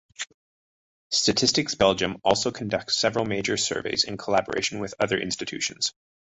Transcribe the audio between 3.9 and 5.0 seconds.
in collaboration with